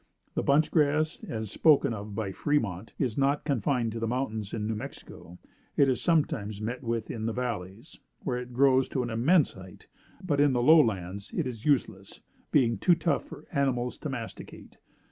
The 0.33 0.41
bunch 0.41 0.71
grass, 0.71 1.23
as 1.25 1.51
spoken 1.51 1.93
of 1.93 2.15
by 2.15 2.31
Fremont, 2.31 2.95
is 2.97 3.19
not 3.19 3.43
confined 3.45 3.91
to 3.91 3.99
the 3.99 4.07
mountains 4.07 4.51
in 4.51 4.65
New 4.65 4.73
Mexico; 4.73 5.37
it 5.77 5.87
is 5.87 6.01
sometimes 6.01 6.59
met 6.59 6.81
with 6.81 7.11
in 7.11 7.27
the 7.27 7.33
valleys, 7.33 7.99
where 8.23 8.39
it 8.39 8.51
grows 8.51 8.89
to 8.89 9.03
an 9.03 9.11
immense 9.11 9.53
height; 9.53 9.85
but, 10.25 10.39
in 10.41 10.53
the 10.53 10.63
low 10.63 10.79
lands, 10.79 11.31
it 11.37 11.45
is 11.45 11.65
useless, 11.65 12.19
being 12.51 12.79
too 12.79 12.95
tough 12.95 13.25
for 13.25 13.45
animals 13.51 13.99
to 13.99 14.09
masticate. 14.09 14.79